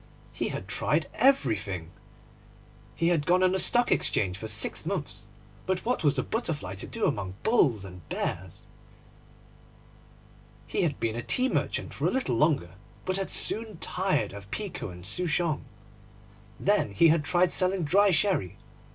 He 0.33 0.47
had 0.47 0.67
tried 0.67 1.07
everything. 1.13 1.91
He 2.95 3.09
had 3.09 3.23
gone 3.27 3.43
on 3.43 3.51
the 3.51 3.59
Stock 3.59 3.91
Exchange 3.91 4.35
for 4.35 4.47
six 4.47 4.83
months; 4.83 5.27
but 5.67 5.85
what 5.85 6.03
was 6.03 6.17
a 6.17 6.23
butterfly 6.23 6.73
to 6.73 6.87
do 6.87 7.05
among 7.05 7.35
bulls 7.43 7.85
and 7.85 8.01
bears? 8.09 8.65
He 10.65 10.81
had 10.81 10.99
been 10.99 11.15
a 11.15 11.21
tea 11.21 11.49
merchant 11.49 11.93
for 11.93 12.07
a 12.07 12.11
little 12.11 12.35
longer, 12.35 12.73
but 13.05 13.17
had 13.17 13.29
soon 13.29 13.77
tired 13.77 14.33
of 14.33 14.49
pekoe 14.49 14.89
and 14.89 15.05
souchong. 15.05 15.65
Then 16.59 16.93
he 16.93 17.09
had 17.09 17.23
tried 17.23 17.51
selling 17.51 17.83
dry 17.83 18.09
sherry. 18.09 18.57